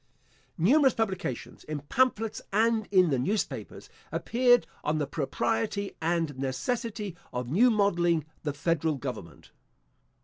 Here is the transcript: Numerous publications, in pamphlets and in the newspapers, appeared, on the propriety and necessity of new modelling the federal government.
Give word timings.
Numerous 0.57 0.95
publications, 0.95 1.63
in 1.63 1.81
pamphlets 1.81 2.41
and 2.51 2.87
in 2.89 3.11
the 3.11 3.19
newspapers, 3.19 3.87
appeared, 4.11 4.65
on 4.83 4.97
the 4.97 5.05
propriety 5.05 5.95
and 6.01 6.39
necessity 6.39 7.15
of 7.31 7.51
new 7.51 7.69
modelling 7.69 8.25
the 8.41 8.51
federal 8.51 8.95
government. 8.95 9.51